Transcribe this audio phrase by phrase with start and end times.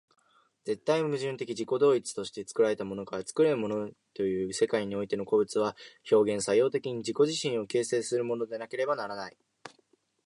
[0.65, 5.75] 絶対矛盾的自己同一として、作られたものから作るものへという世界においての個物は、
[6.11, 9.37] 表現作用的に自己自身を形成するものでなければならない。